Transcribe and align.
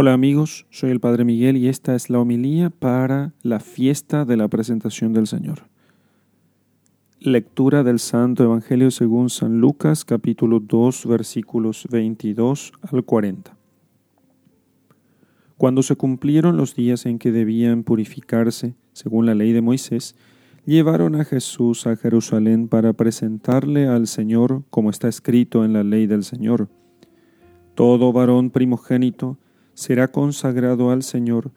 Hola 0.00 0.12
amigos, 0.12 0.64
soy 0.70 0.92
el 0.92 1.00
Padre 1.00 1.24
Miguel 1.24 1.56
y 1.56 1.66
esta 1.66 1.96
es 1.96 2.08
la 2.08 2.20
homilía 2.20 2.70
para 2.70 3.32
la 3.42 3.58
fiesta 3.58 4.24
de 4.24 4.36
la 4.36 4.46
presentación 4.46 5.12
del 5.12 5.26
Señor. 5.26 5.62
Lectura 7.18 7.82
del 7.82 7.98
Santo 7.98 8.44
Evangelio 8.44 8.92
según 8.92 9.28
San 9.28 9.60
Lucas 9.60 10.04
capítulo 10.04 10.60
2 10.60 11.04
versículos 11.06 11.88
22 11.90 12.74
al 12.82 13.02
40. 13.02 13.56
Cuando 15.56 15.82
se 15.82 15.96
cumplieron 15.96 16.56
los 16.56 16.76
días 16.76 17.04
en 17.04 17.18
que 17.18 17.32
debían 17.32 17.82
purificarse, 17.82 18.76
según 18.92 19.26
la 19.26 19.34
ley 19.34 19.52
de 19.52 19.62
Moisés, 19.62 20.14
llevaron 20.64 21.16
a 21.16 21.24
Jesús 21.24 21.88
a 21.88 21.96
Jerusalén 21.96 22.68
para 22.68 22.92
presentarle 22.92 23.88
al 23.88 24.06
Señor 24.06 24.62
como 24.70 24.90
está 24.90 25.08
escrito 25.08 25.64
en 25.64 25.72
la 25.72 25.82
ley 25.82 26.06
del 26.06 26.22
Señor. 26.22 26.68
Todo 27.74 28.12
varón 28.12 28.50
primogénito 28.50 29.38
será 29.78 30.08
consagrado 30.08 30.90
al 30.90 31.04
Señor, 31.04 31.52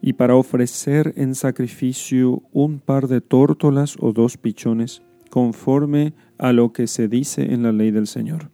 y 0.00 0.14
para 0.14 0.36
ofrecer 0.36 1.12
en 1.16 1.34
sacrificio 1.34 2.42
un 2.50 2.78
par 2.78 3.08
de 3.08 3.20
tórtolas 3.20 3.98
o 4.00 4.14
dos 4.14 4.38
pichones, 4.38 5.02
conforme 5.28 6.14
a 6.38 6.54
lo 6.54 6.72
que 6.72 6.86
se 6.86 7.08
dice 7.08 7.52
en 7.52 7.62
la 7.62 7.72
ley 7.72 7.90
del 7.90 8.06
Señor. 8.06 8.50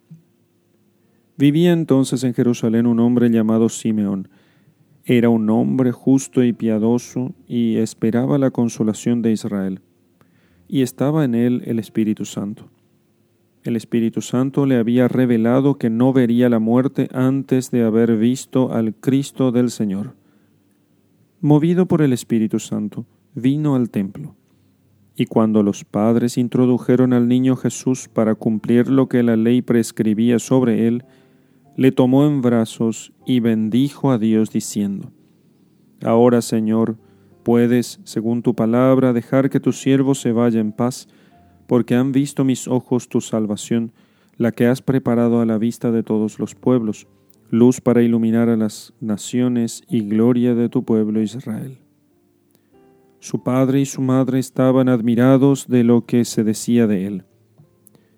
Vivía 1.36 1.70
entonces 1.70 2.24
en 2.24 2.34
Jerusalén 2.34 2.88
un 2.88 2.98
hombre 2.98 3.30
llamado 3.30 3.68
Simeón. 3.68 4.26
Era 5.04 5.28
un 5.28 5.48
hombre 5.48 5.92
justo 5.92 6.42
y 6.42 6.52
piadoso 6.52 7.36
y 7.46 7.76
esperaba 7.76 8.36
la 8.38 8.50
consolación 8.50 9.22
de 9.22 9.30
Israel. 9.30 9.80
Y 10.66 10.82
estaba 10.82 11.24
en 11.24 11.36
él 11.36 11.62
el 11.66 11.78
Espíritu 11.78 12.24
Santo. 12.24 12.68
El 13.64 13.76
Espíritu 13.76 14.20
Santo 14.20 14.66
le 14.66 14.76
había 14.76 15.08
revelado 15.08 15.78
que 15.78 15.88
no 15.88 16.12
vería 16.12 16.50
la 16.50 16.58
muerte 16.58 17.08
antes 17.14 17.70
de 17.70 17.82
haber 17.82 18.18
visto 18.18 18.70
al 18.70 18.94
Cristo 18.94 19.52
del 19.52 19.70
Señor. 19.70 20.14
Movido 21.40 21.86
por 21.86 22.02
el 22.02 22.12
Espíritu 22.12 22.58
Santo, 22.58 23.06
vino 23.34 23.74
al 23.74 23.88
templo. 23.88 24.36
Y 25.16 25.24
cuando 25.24 25.62
los 25.62 25.84
padres 25.84 26.36
introdujeron 26.36 27.14
al 27.14 27.26
niño 27.26 27.56
Jesús 27.56 28.10
para 28.12 28.34
cumplir 28.34 28.90
lo 28.90 29.08
que 29.08 29.22
la 29.22 29.36
ley 29.36 29.62
prescribía 29.62 30.38
sobre 30.38 30.86
él, 30.86 31.04
le 31.74 31.90
tomó 31.90 32.26
en 32.26 32.42
brazos 32.42 33.14
y 33.24 33.40
bendijo 33.40 34.10
a 34.10 34.18
Dios 34.18 34.50
diciendo, 34.50 35.10
Ahora, 36.02 36.42
Señor, 36.42 36.98
puedes, 37.44 37.98
según 38.04 38.42
tu 38.42 38.54
palabra, 38.54 39.14
dejar 39.14 39.48
que 39.48 39.60
tu 39.60 39.72
siervo 39.72 40.14
se 40.14 40.32
vaya 40.32 40.60
en 40.60 40.72
paz, 40.72 41.08
porque 41.66 41.94
han 41.94 42.12
visto 42.12 42.44
mis 42.44 42.68
ojos 42.68 43.08
tu 43.08 43.20
salvación, 43.20 43.92
la 44.36 44.52
que 44.52 44.66
has 44.66 44.82
preparado 44.82 45.40
a 45.40 45.46
la 45.46 45.58
vista 45.58 45.90
de 45.90 46.02
todos 46.02 46.38
los 46.38 46.54
pueblos, 46.54 47.06
luz 47.50 47.80
para 47.80 48.02
iluminar 48.02 48.48
a 48.48 48.56
las 48.56 48.92
naciones 49.00 49.82
y 49.88 50.00
gloria 50.00 50.54
de 50.54 50.68
tu 50.68 50.84
pueblo 50.84 51.22
Israel. 51.22 51.78
Su 53.20 53.42
padre 53.42 53.80
y 53.80 53.86
su 53.86 54.02
madre 54.02 54.38
estaban 54.38 54.88
admirados 54.88 55.68
de 55.68 55.84
lo 55.84 56.04
que 56.04 56.24
se 56.24 56.44
decía 56.44 56.86
de 56.86 57.06
él. 57.06 57.24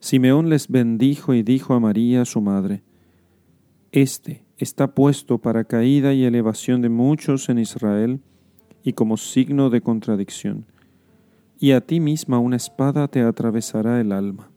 Simeón 0.01 0.49
les 0.49 0.69
bendijo 0.69 1.35
y 1.35 1.43
dijo 1.43 1.75
a 1.75 1.81
María, 1.81 2.25
su 2.25 2.41
madre, 2.41 2.83
Este 3.93 4.45
está 4.59 4.95
puesto 4.95 5.39
para 5.39 5.65
caída 5.65 6.13
y 6.13 6.25
elevación 6.25 6.83
de 6.83 6.89
muchos 6.89 7.49
en 7.49 7.59
Israel 7.59 8.21
y 8.83 8.95
como 8.95 9.17
signo 9.17 9.71
de 9.71 9.81
contradicción 9.81 10.67
y 11.59 11.73
a 11.73 11.81
ti 11.81 12.01
misma 12.01 12.39
una 12.39 12.57
espada 12.57 13.09
te 13.09 13.23
atravesará 13.23 14.01
el 14.01 14.13
alma, 14.13 14.51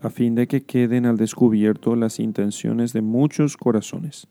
a 0.00 0.10
fin 0.10 0.34
de 0.34 0.46
que 0.46 0.62
queden 0.62 1.06
al 1.06 1.16
descubierto 1.16 1.94
las 1.96 2.18
intenciones 2.18 2.92
de 2.92 3.02
muchos 3.02 3.56
corazones. 3.56 4.26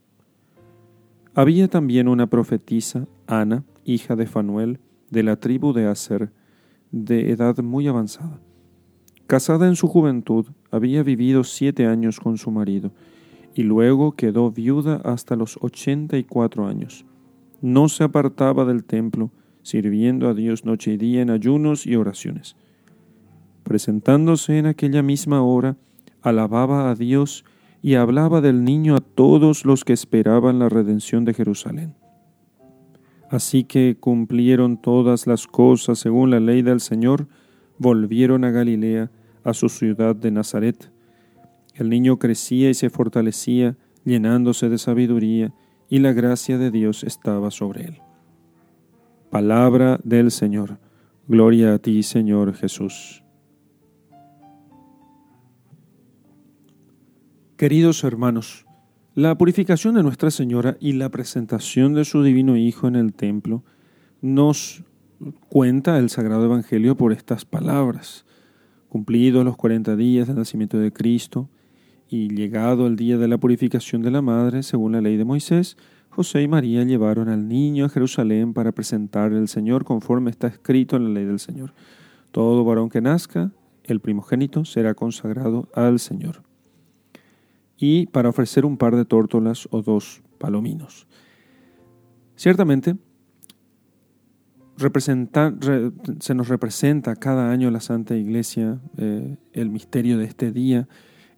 Había 1.34 1.68
también 1.68 2.08
una 2.08 2.28
profetisa, 2.28 3.08
Ana, 3.28 3.64
hija 3.86 4.16
de 4.16 4.28
Fanuel, 4.28 4.80
de 5.10 5.24
la 5.24 5.38
tribu 5.38 5.74
de 5.74 5.88
Aser, 5.88 6.32
de 6.92 7.32
edad 7.32 7.58
muy 7.60 7.88
avanzada. 7.88 8.40
Casada 9.28 9.67
en 9.67 9.78
su 9.78 9.88
juventud, 9.88 10.48
había 10.72 11.04
vivido 11.04 11.45
siete 11.45 11.86
años 11.86 12.20
con 12.20 12.38
su 12.38 12.52
marido, 12.52 12.92
y 13.54 13.64
luego 13.64 14.14
quedó 14.14 14.52
viuda 14.52 14.98
hasta 15.04 15.36
los 15.36 15.58
ochenta 15.61 16.17
y 16.17 16.23
cuatro 16.23 16.67
años. 16.67 17.06
No 17.61 17.88
se 17.88 18.04
apartaba 18.04 18.66
del 18.66 18.84
templo, 18.84 19.32
sirviendo 19.64 20.30
a 20.30 20.33
Dios 20.33 20.66
noche 20.66 20.94
y 20.94 20.98
día 20.98 21.22
en 21.22 21.30
ayunos 21.30 21.86
y 21.86 21.95
oraciones. 21.95 22.55
Presentándose 23.64 24.58
en 24.58 24.66
aquella 24.66 25.02
misma 25.02 25.42
hora, 25.44 25.77
alababa 26.22 26.89
a 26.89 26.95
Dios 26.95 27.45
y 27.82 27.95
hablaba 27.95 28.42
del 28.42 28.64
niño 28.64 28.95
a 28.95 29.02
todos 29.02 29.66
los 29.66 29.83
que 29.83 29.94
esperaban 29.94 30.60
la 30.60 30.70
redención 30.70 31.26
de 31.26 31.33
Jerusalén. 31.33 31.95
Así 33.30 33.64
que 33.64 33.95
cumplieron 33.99 34.82
todas 34.82 35.26
las 35.26 35.48
cosas 35.48 35.99
según 35.99 36.32
la 36.32 36.39
ley 36.39 36.61
del 36.61 36.82
Señor, 36.82 37.28
volvieron 37.78 38.43
a 38.43 38.52
Galilea, 38.52 39.10
a 39.43 39.54
su 39.54 39.70
ciudad 39.70 40.16
de 40.16 40.32
Nazaret. 40.32 40.92
El 41.73 41.89
niño 41.89 42.20
crecía 42.20 42.70
y 42.70 42.73
se 42.73 42.89
fortalecía, 42.89 43.78
llenándose 44.04 44.70
de 44.70 44.78
sabiduría, 44.78 45.54
y 45.89 45.99
la 45.99 46.14
gracia 46.14 46.58
de 46.58 46.72
Dios 46.72 47.04
estaba 47.04 47.52
sobre 47.52 47.86
él. 47.86 48.02
Palabra 49.31 49.97
del 50.03 50.30
Señor. 50.30 50.77
Gloria 51.25 51.75
a 51.75 51.80
ti, 51.80 52.03
Señor 52.03 52.53
Jesús. 52.53 53.23
Queridos 57.55 58.03
hermanos, 58.03 58.65
la 59.15 59.37
purificación 59.37 59.95
de 59.95 60.03
Nuestra 60.03 60.31
Señora 60.31 60.75
y 60.81 60.92
la 60.93 61.08
presentación 61.08 61.93
de 61.93 62.03
su 62.03 62.23
Divino 62.23 62.58
Hijo 62.58 62.89
en 62.89 62.97
el 62.97 63.14
templo 63.14 63.64
nos 64.19 64.83
cuenta 65.48 65.98
el 65.98 66.09
Sagrado 66.09 66.43
Evangelio 66.43 66.98
por 66.98 67.13
estas 67.13 67.45
palabras. 67.45 68.25
Cumplidos 68.89 69.45
los 69.45 69.55
cuarenta 69.55 69.95
días 69.95 70.27
del 70.27 70.36
nacimiento 70.36 70.77
de 70.77 70.92
Cristo 70.92 71.49
y 72.09 72.27
llegado 72.36 72.86
el 72.86 72.98
día 72.98 73.17
de 73.17 73.30
la 73.30 73.37
purificación 73.37 74.02
de 74.02 74.11
la 74.11 74.21
Madre, 74.21 74.61
según 74.61 74.92
la 74.92 74.99
ley 74.99 75.15
de 75.15 75.23
Moisés, 75.23 75.77
José 76.11 76.42
y 76.42 76.48
María 76.48 76.83
llevaron 76.83 77.30
al 77.30 77.48
niño 77.48 77.86
a 77.86 77.89
Jerusalén 77.89 78.54
para 78.54 78.73
presentarle 78.73 79.38
al 79.38 79.48
Señor 79.48 79.86
conforme 79.86 80.30
está 80.30 80.48
escrito 80.48 80.98
en 80.98 81.05
la 81.05 81.10
ley 81.11 81.26
del 81.26 81.39
Señor. 81.39 81.73
Todo 82.32 82.66
varón 82.66 82.89
que 82.89 82.99
nazca, 82.99 83.52
el 83.86 84.02
primogénito, 84.02 84.66
será 84.66 84.94
consagrado 84.94 85.70
al 85.73 85.99
Señor. 85.99 86.44
Y 87.77 88.08
para 88.08 88.30
ofrecer 88.30 88.66
un 88.66 88.77
par 88.77 88.95
de 88.95 89.05
tórtolas 89.05 89.70
o 89.72 89.82
dos 89.82 90.22
palominos. 90.38 91.08
Ciertamente, 92.36 92.98
se 96.20 96.36
nos 96.36 96.48
representa 96.49 97.16
cada 97.16 97.52
año 97.52 97.72
la 97.72 97.80
Santa 97.80 98.16
Iglesia 98.16 98.82
eh, 98.98 99.38
el 99.54 99.70
misterio 99.70 100.17
de 100.17 100.26
este 100.26 100.52
día 100.52 100.89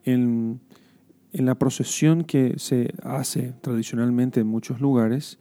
en 0.04 0.62
en 1.34 1.46
la 1.46 1.56
procesión 1.56 2.24
que 2.24 2.54
se 2.58 2.94
hace 3.04 3.54
tradicionalmente 3.62 4.40
en 4.40 4.48
muchos 4.48 4.80
lugares 4.80 5.40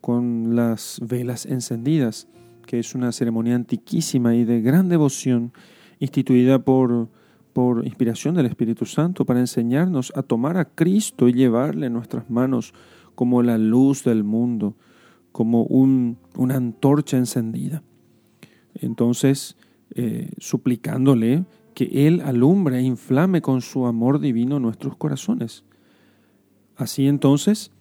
con 0.00 0.56
las 0.56 1.00
velas 1.02 1.46
encendidas, 1.46 2.28
que 2.66 2.80
es 2.80 2.94
una 2.94 3.12
ceremonia 3.12 3.54
antiquísima 3.54 4.34
y 4.34 4.44
de 4.44 4.60
gran 4.60 4.88
devoción 4.88 5.52
instituida 6.00 6.58
por, 6.64 7.08
por 7.52 7.86
inspiración 7.86 8.34
del 8.34 8.46
Espíritu 8.46 8.86
Santo 8.86 9.24
para 9.24 9.40
enseñarnos 9.40 10.12
a 10.16 10.22
tomar 10.22 10.56
a 10.56 10.64
Cristo 10.64 11.28
y 11.28 11.32
llevarle 11.32 11.86
en 11.86 11.92
nuestras 11.92 12.28
manos 12.28 12.74
como 13.14 13.42
la 13.42 13.58
luz 13.58 14.02
del 14.02 14.24
mundo, 14.24 14.74
como 15.30 15.62
un, 15.64 16.18
una 16.36 16.56
antorcha 16.56 17.16
encendida. 17.16 17.82
Entonces, 18.74 19.56
eh, 19.94 20.30
suplicándole 20.38 21.44
que 21.74 22.06
Él 22.06 22.20
alumbre 22.24 22.78
e 22.78 22.82
inflame 22.82 23.40
con 23.42 23.62
su 23.62 23.86
amor 23.86 24.20
divino 24.20 24.60
nuestros 24.60 24.96
corazones. 24.96 25.64
Así 26.76 27.06
entonces, 27.06 27.72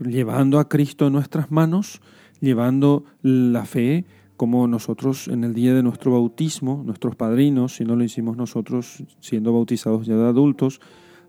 llevando 0.00 0.58
a 0.58 0.68
Cristo 0.68 1.06
en 1.06 1.12
nuestras 1.12 1.50
manos, 1.50 2.00
llevando 2.40 3.04
la 3.22 3.64
fe, 3.64 4.04
como 4.36 4.66
nosotros 4.68 5.28
en 5.28 5.44
el 5.44 5.54
día 5.54 5.74
de 5.74 5.82
nuestro 5.82 6.12
bautismo, 6.12 6.82
nuestros 6.84 7.16
padrinos, 7.16 7.76
si 7.76 7.84
no 7.84 7.96
lo 7.96 8.04
hicimos 8.04 8.36
nosotros 8.36 9.02
siendo 9.20 9.52
bautizados 9.52 10.06
ya 10.06 10.16
de 10.16 10.28
adultos, 10.28 10.80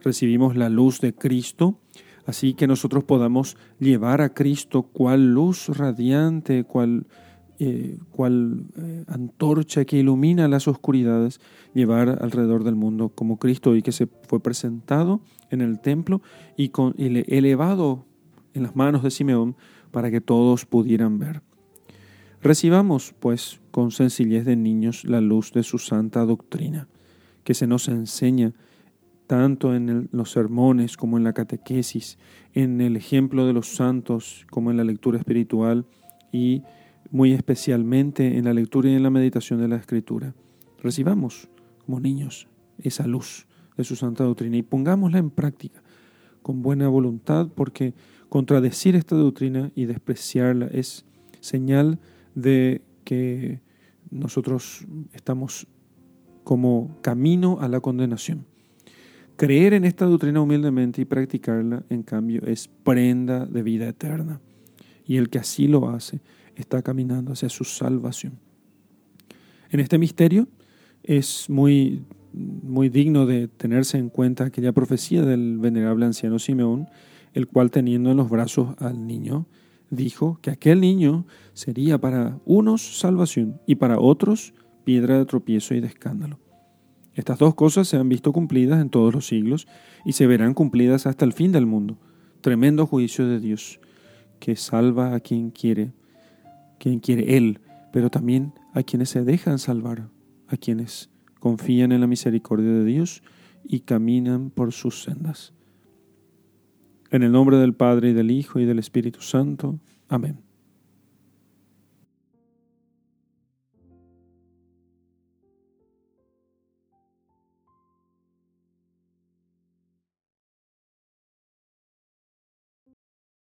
recibimos 0.02 0.56
la 0.56 0.70
luz 0.70 1.00
de 1.00 1.14
Cristo, 1.14 1.80
así 2.26 2.54
que 2.54 2.68
nosotros 2.68 3.04
podamos 3.04 3.58
llevar 3.80 4.22
a 4.22 4.34
Cristo 4.34 4.84
cual 4.84 5.34
luz 5.34 5.70
radiante, 5.70 6.66
cual 6.66 7.08
eh, 7.60 7.98
cual 8.12 8.66
eh, 8.78 9.04
antorcha 9.08 9.84
que 9.86 9.98
ilumina 9.98 10.48
las 10.48 10.68
oscuridades, 10.68 11.42
llevar 11.74 12.20
alrededor 12.22 12.64
del 12.64 12.76
mundo 12.76 13.10
como 13.10 13.40
Cristo 13.40 13.76
y 13.76 13.82
que 13.82 13.92
se 13.92 14.06
fue 14.06 14.40
presentado 14.40 15.22
en 15.50 15.62
el 15.62 15.80
templo 15.80 16.22
y, 16.56 16.70
con, 16.70 16.94
elevado 16.98 18.06
en 18.54 18.64
las 18.64 18.76
manos 18.76 19.02
de 19.02 19.12
Simeón 19.12 19.56
para 19.92 20.12
que 20.12 20.22
todos 20.22 20.66
pudieran 20.66 21.18
ver. 21.18 21.42
Recibamos, 22.42 23.16
pues, 23.20 23.60
con 23.72 23.92
sencillez 23.92 24.46
de 24.46 24.56
niños 24.56 25.04
la 25.04 25.22
luz 25.22 25.52
de 25.52 25.64
su 25.64 25.80
santa 25.80 26.26
doctrina, 26.26 26.88
que 27.44 27.54
se 27.56 27.66
nos 27.66 27.88
enseña 27.88 28.54
tanto 29.26 29.76
en 29.76 30.10
los 30.12 30.32
sermones 30.32 30.96
como 30.96 31.18
en 31.18 31.24
la 31.24 31.34
catequesis, 31.34 32.18
en 32.54 32.82
el 32.82 32.96
ejemplo 32.96 33.46
de 33.46 33.54
los 33.54 33.68
santos 33.76 34.46
como 34.50 34.72
en 34.72 34.78
la 34.78 34.84
lectura 34.84 35.18
espiritual 35.18 35.86
y 36.32 36.64
muy 37.12 37.34
especialmente 37.34 38.38
en 38.38 38.46
la 38.46 38.54
lectura 38.54 38.90
y 38.90 38.96
en 38.96 39.04
la 39.04 39.10
meditación 39.10 39.60
de 39.60 39.68
la 39.68 39.78
Escritura. 39.78 40.34
Recibamos 40.82 41.50
como 41.86 42.00
niños 42.00 42.48
esa 42.80 43.08
luz 43.08 43.48
de 43.78 43.84
su 43.84 43.96
santa 43.96 44.24
doctrina 44.24 44.58
y 44.58 44.64
pongámosla 44.64 45.20
en 45.20 45.30
práctica 45.30 45.82
con 46.42 46.62
buena 46.62 46.88
voluntad 46.88 47.50
porque 47.54 47.94
contradecir 48.30 48.96
esta 48.96 49.16
doctrina 49.16 49.72
y 49.76 49.86
despreciarla 49.86 50.68
es 50.68 51.06
señal 51.40 52.00
de 52.36 52.82
que 53.04 53.62
nosotros 54.10 54.86
estamos 55.14 55.68
como 56.44 56.98
camino 57.02 57.58
a 57.60 57.68
la 57.68 57.82
condenación. 57.82 58.46
Creer 59.36 59.74
en 59.74 59.86
esta 59.86 60.06
doctrina 60.06 60.42
humildemente 60.42 61.02
y 61.02 61.06
practicarla, 61.06 61.84
en 61.90 62.04
cambio, 62.04 62.42
es 62.46 62.68
prenda 62.68 63.46
de 63.46 63.62
vida 63.62 63.88
eterna. 63.88 64.42
Y 65.06 65.18
el 65.18 65.30
que 65.30 65.40
así 65.40 65.68
lo 65.68 65.90
hace 65.90 66.22
está 66.62 66.82
caminando 66.82 67.34
hacia 67.34 67.50
su 67.50 67.64
salvación. 67.64 68.40
En 69.70 69.80
este 69.80 69.98
misterio 69.98 70.48
es 71.04 71.50
muy, 71.50 72.06
muy 72.34 72.90
digno 72.90 73.26
de 73.26 73.48
tenerse 73.48 73.98
en 73.98 74.10
cuenta 74.10 74.46
aquella 74.46 74.72
profecía 74.72 75.24
del 75.24 75.58
venerable 75.58 76.06
anciano 76.06 76.40
Simeón, 76.40 76.90
el 77.34 77.48
cual 77.48 77.72
teniendo 77.72 78.12
en 78.12 78.18
los 78.18 78.30
brazos 78.30 78.76
al 78.80 79.06
niño, 79.06 79.48
dijo 79.90 80.40
que 80.42 80.52
aquel 80.52 80.82
niño 80.82 81.26
sería 81.54 81.98
para 81.98 82.40
unos 82.46 83.00
salvación 83.00 83.62
y 83.66 83.76
para 83.76 84.00
otros 84.00 84.54
piedra 84.84 85.18
de 85.18 85.26
tropiezo 85.26 85.76
y 85.76 85.82
de 85.82 85.88
escándalo. 85.88 86.40
Estas 87.14 87.40
dos 87.40 87.56
cosas 87.56 87.88
se 87.88 87.98
han 87.98 88.10
visto 88.10 88.32
cumplidas 88.32 88.80
en 88.80 88.90
todos 88.90 89.14
los 89.14 89.28
siglos 89.28 89.68
y 90.06 90.14
se 90.14 90.28
verán 90.28 90.54
cumplidas 90.54 91.08
hasta 91.08 91.26
el 91.26 91.34
fin 91.34 91.52
del 91.52 91.66
mundo. 91.66 91.98
Tremendo 92.42 92.86
juicio 92.86 93.28
de 93.28 93.40
Dios 93.40 93.80
que 94.40 94.56
salva 94.56 95.16
a 95.16 95.20
quien 95.20 95.50
quiere, 95.50 95.94
quien 96.80 97.00
quiere 97.00 97.38
Él, 97.38 97.60
pero 97.92 98.10
también 98.10 98.54
a 98.74 98.84
quienes 98.84 99.10
se 99.10 99.24
dejan 99.24 99.60
salvar, 99.60 100.10
a 100.48 100.58
quienes 100.58 101.10
confían 101.40 101.92
en 101.92 102.02
la 102.02 102.08
misericordia 102.08 102.72
de 102.72 102.86
Dios 102.86 103.24
y 103.64 103.82
caminan 103.82 104.50
por 104.50 104.74
sus 104.74 105.04
sendas. 105.04 105.54
En 107.10 107.24
el 107.24 107.32
nombre 107.32 107.58
del 107.58 107.74
Padre 107.74 108.10
y 108.10 108.14
del 108.14 108.32
Hijo 108.32 108.60
y 108.60 108.66
del 108.66 108.80
Espíritu 108.80 109.22
Santo. 109.22 109.80
Amén. 110.10 110.47